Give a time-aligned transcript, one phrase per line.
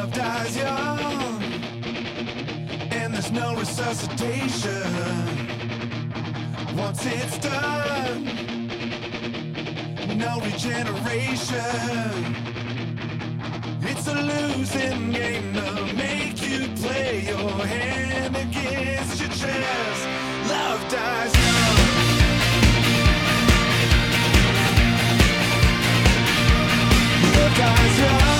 [0.00, 1.42] Love dies young,
[2.90, 4.82] and there's no resuscitation.
[6.74, 8.24] Once it's done,
[10.16, 11.54] no regeneration.
[13.82, 20.08] It's a losing game to make you play your hand against your chest.
[20.48, 21.76] Love dies young.
[27.34, 28.39] Love dies young,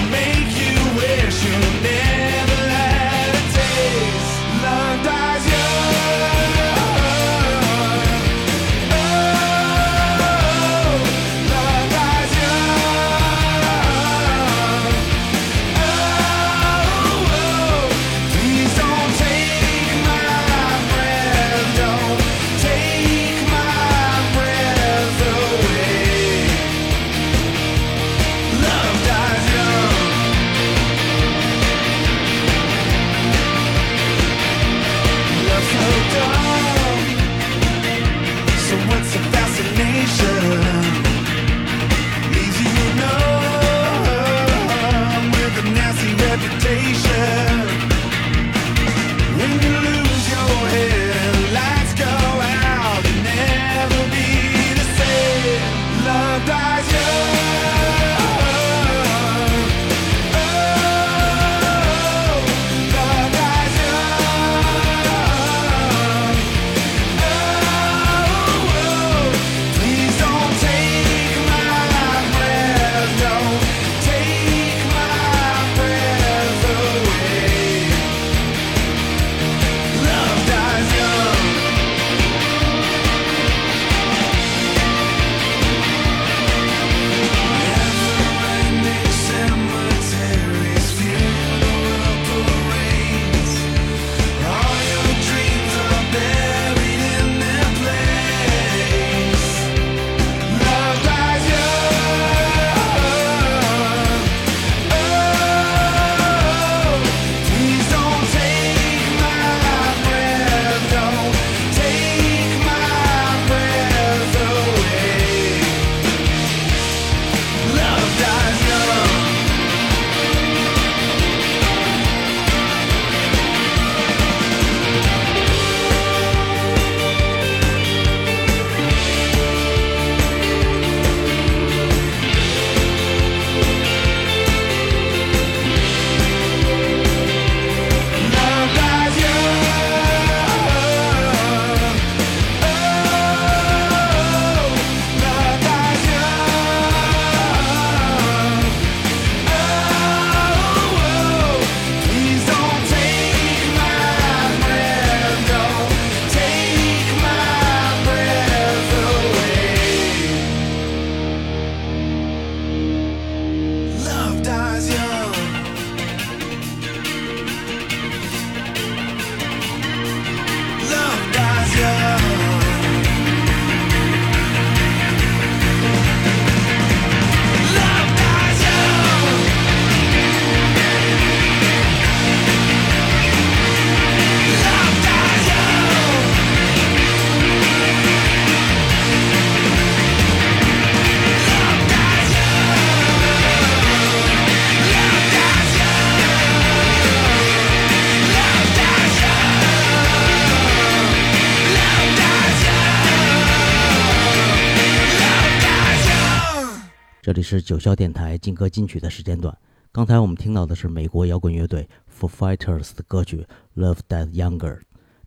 [207.23, 209.55] 这里是九霄电台劲歌金曲的时间段。
[209.91, 213.45] 刚才我们听到的是美国摇滚乐队 Foo Fighters 的歌曲
[213.79, 214.77] 《Love That Younger》，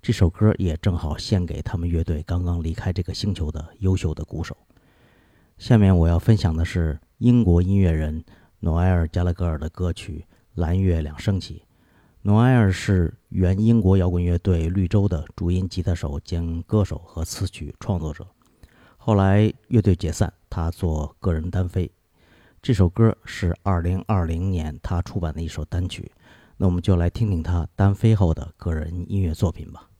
[0.02, 4.56] 这首歌也正好献给他们乐队刚刚离开这个星球的优秀的鼓手。
[5.56, 8.24] 下面我要分享的是英国音乐人
[8.58, 10.26] 诺埃尔·加拉格尔的歌曲
[10.60, 11.58] 《蓝月亮升起》。
[12.22, 18.26] 诺埃尔是原英国摇滚乐队绿洲的主音吉他手兼歌手和词曲创作者。
[19.06, 21.90] 后来乐队解散，他做个人单飞。
[22.62, 26.10] 这首歌是二零二零年他出版的一首单曲，
[26.56, 29.90] 那我们就来听听他单飞后的个人音乐作品吧。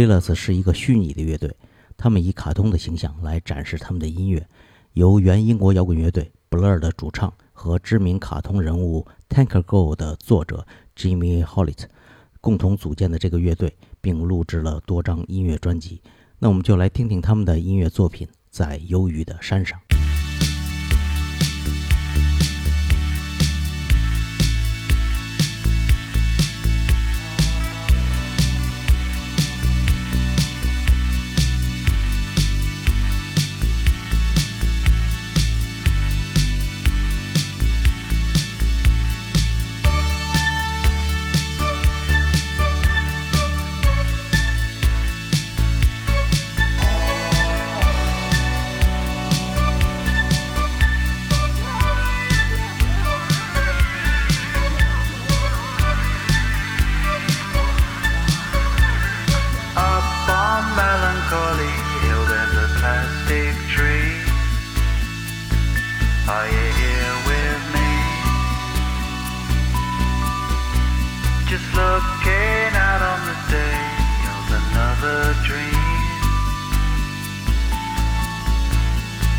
[0.00, 1.54] Villas 是一个虚拟的乐队，
[1.94, 4.48] 他们以卡通的形象来展示他们的音乐。
[4.94, 10.66] 由原英国摇滚乐队 Blur 的主唱和知名卡通人物 Tanker Go 的作者
[10.96, 11.84] Jimmy Hollett
[12.40, 16.00] 共同组建的这个乐队，并录制了多张音乐专辑。
[16.38, 19.78] 那我们就来听听他们的音乐作品，在忧郁的山上。
[71.50, 73.82] Just looking out on the day
[74.38, 75.90] of another dream.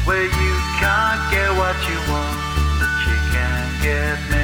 [0.03, 2.37] Where you can't get what you want
[2.79, 4.40] But you can get me.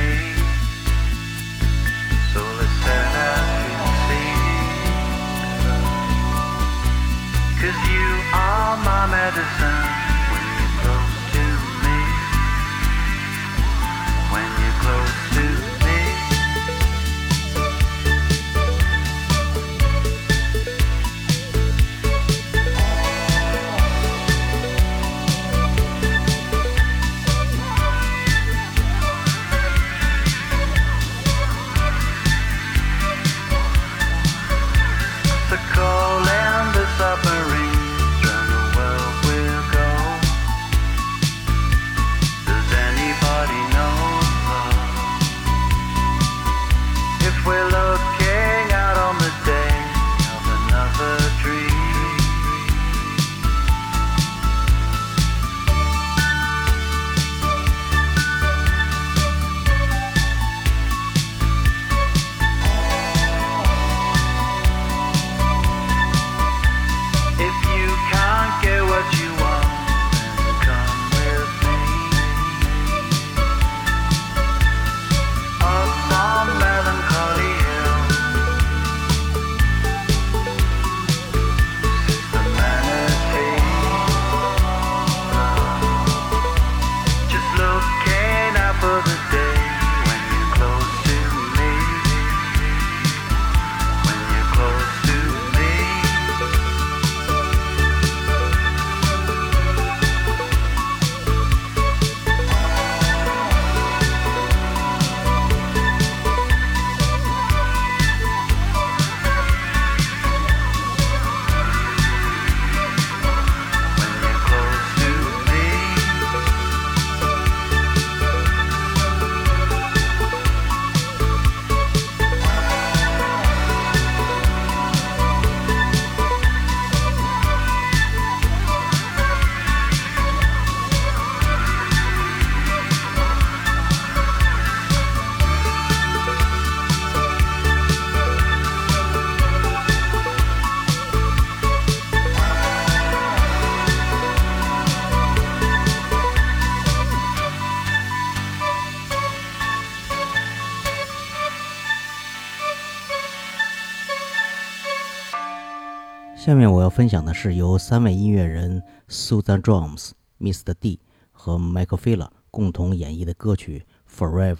[156.48, 160.74] 下面我要分享的是由三位音乐人 Susan Drums、Mr.
[160.80, 161.02] D
[161.34, 163.86] 和 Michael Fila 共同演绎的歌曲
[164.18, 164.56] 《Forever》。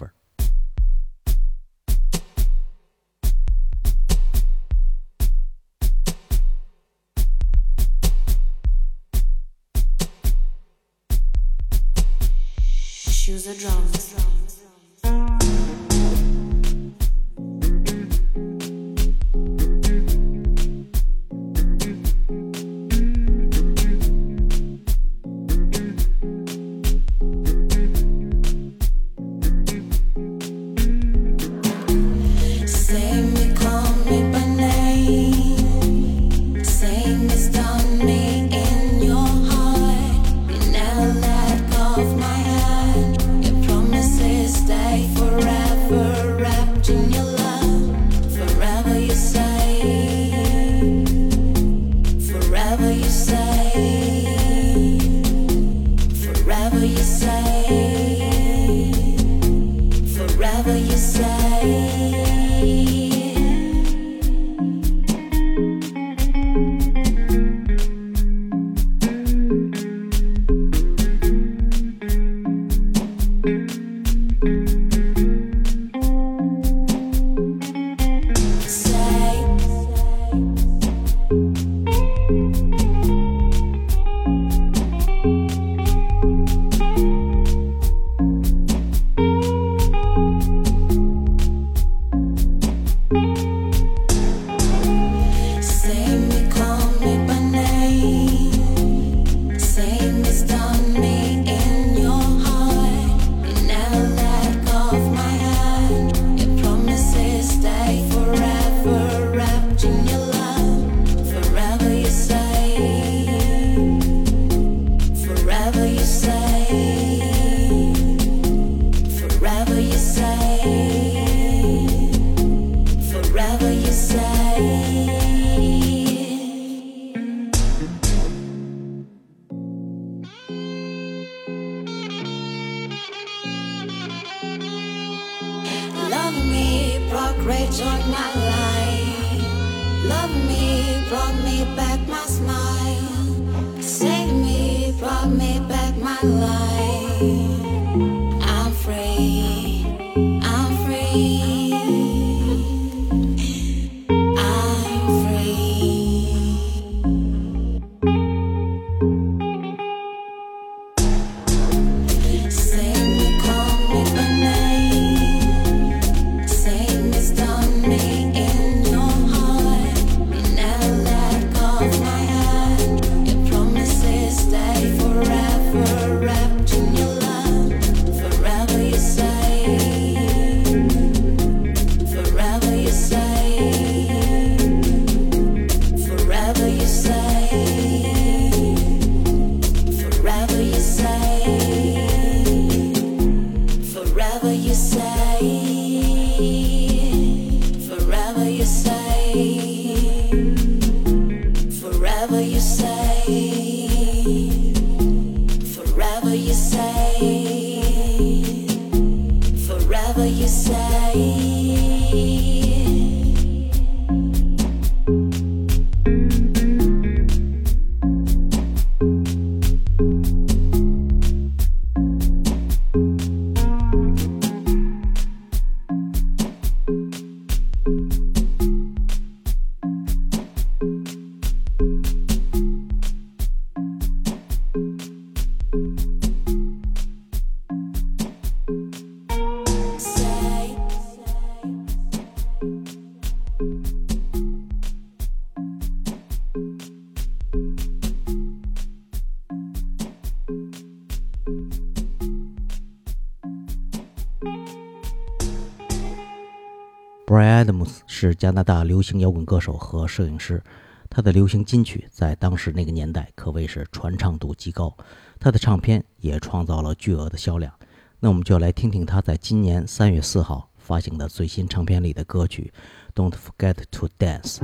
[258.20, 260.60] 是加拿大流行摇滚歌手和摄影师，
[261.08, 264.92] 他的流行金曲在当时那个年代可谓是传唱度极高，
[265.38, 267.72] 他的唱片也创造了巨额的销量。
[268.18, 272.72] 那我们就来听听他在今年三月四号发行的最新唱片里的歌曲
[273.14, 274.56] 《Don't Forget to Dance》。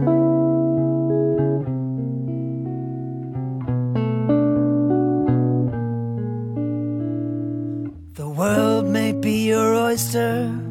[8.15, 10.64] The world may be your oyster.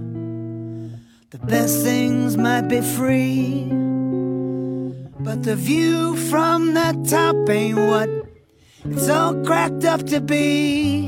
[1.34, 3.65] The best things might be free.
[5.19, 8.08] But the view from the top ain't what
[8.86, 11.08] it's all cracked up to be.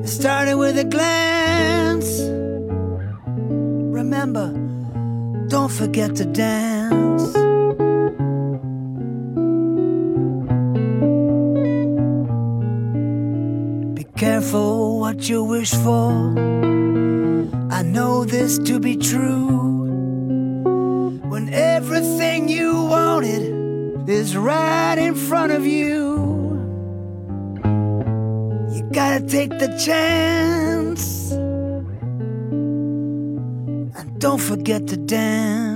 [0.00, 2.20] It started with a glance.
[3.98, 4.52] Remember,
[5.48, 7.45] don't forget to dance.
[14.16, 16.32] Careful what you wish for.
[17.70, 20.64] I know this to be true.
[21.28, 26.16] When everything you wanted is right in front of you,
[28.72, 31.32] you gotta take the chance.
[33.98, 35.75] And don't forget to dance.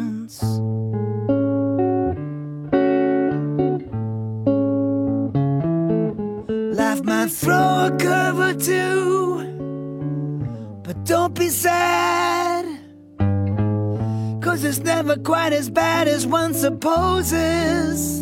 [7.20, 9.42] Might throw a curve or two,
[10.82, 12.64] but don't be sad.
[14.40, 18.20] Cause it's never quite as bad as one supposes.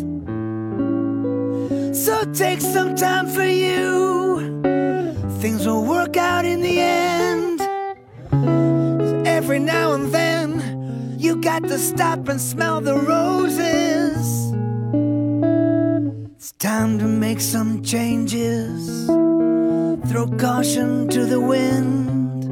[2.03, 4.61] So take some time for you.
[5.39, 7.61] Things will work out in the end.
[9.25, 14.48] every now and then you got to stop and smell the roses.
[16.59, 19.07] Time to make some changes.
[19.07, 22.43] Throw caution to the wind.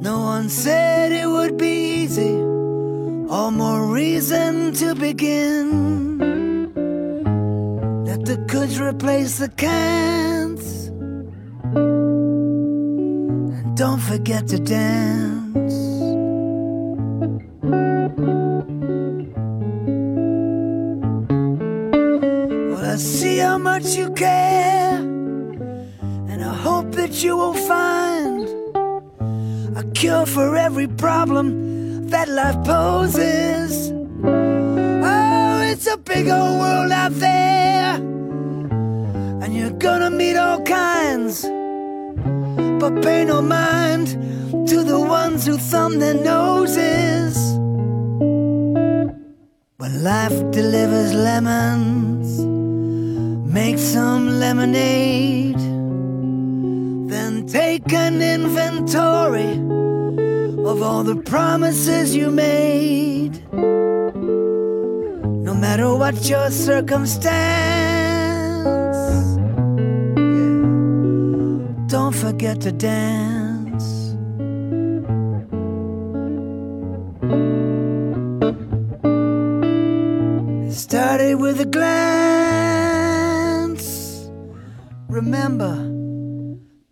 [0.00, 2.36] No one said it would be easy.
[3.28, 6.28] All more reason to begin.
[8.04, 10.90] Let the coulds replace the can'ts.
[13.64, 15.39] And don't forget to dance.
[23.62, 24.98] Much you care.
[26.30, 28.48] And I hope that you will find
[29.76, 33.92] a cure for every problem that life poses.
[34.24, 37.94] Oh, it's a big old world out there,
[39.42, 41.42] and you're gonna meet all kinds.
[42.80, 44.08] But pay no mind
[44.68, 47.36] to the ones who thumb their noses.
[49.80, 52.49] When life delivers lemons,
[53.52, 55.58] make some lemonade.
[57.10, 59.54] Then take an inventory
[60.64, 63.42] of all the promises you made.
[65.48, 67.26] No matter what your circumstance,
[71.90, 73.86] don't forget to dance.
[80.72, 82.49] Started with a glance.
[85.10, 85.74] Remember,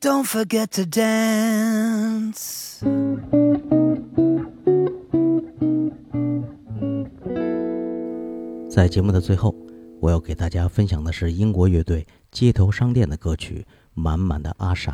[0.01, 2.81] don't forget to dance.
[8.69, 9.55] 在节目的最后，
[10.01, 14.91] 我要给大家分享的是英国乐队街头商店的歌曲《满满的阿莎》。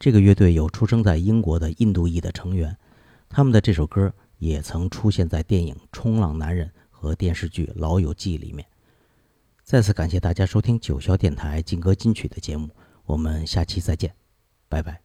[0.00, 2.76] 这个乐队有出生在英国的印度裔的成员，
[3.28, 8.66] 他们的这首歌也曾出现在电影《冲浪男人》和电视剧《老友记》里面。
[9.68, 12.70] 再次感谢大家收听九霄电台劲歌金曲的节目，
[13.04, 14.14] 我们下期再见，
[14.66, 14.98] 拜拜。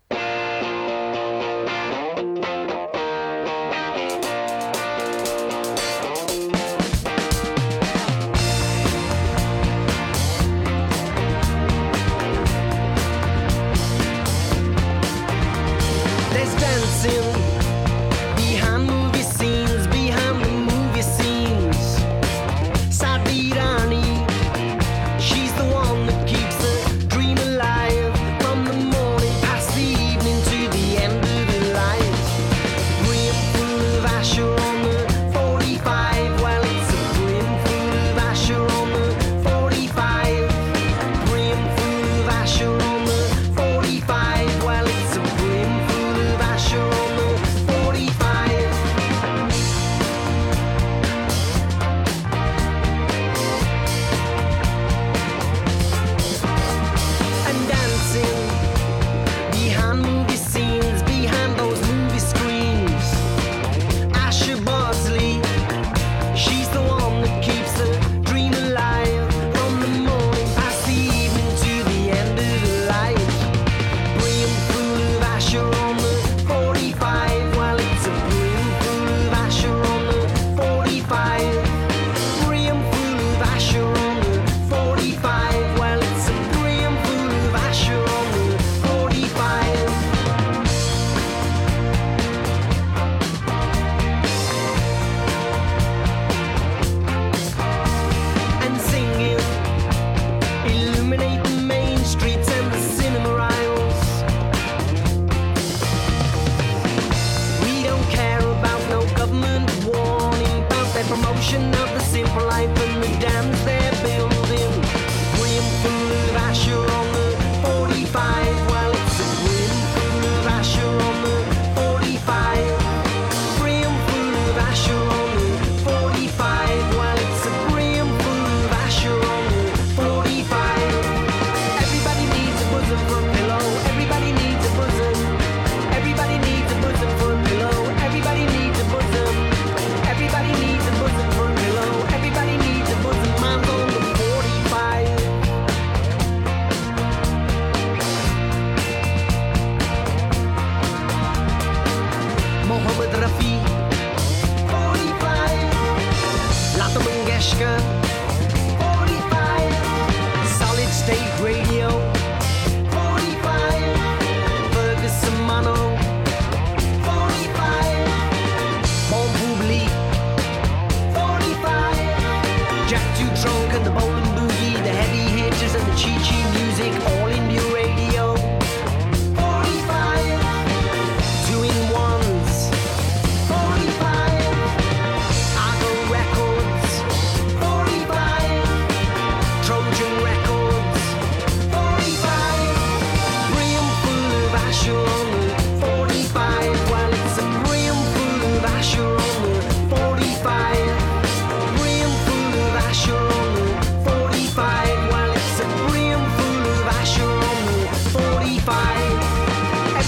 [112.35, 112.92] Life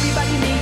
[0.07, 0.54] everybody needs